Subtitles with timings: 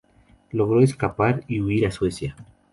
[0.49, 2.35] Logró escapar y huir a Suecia.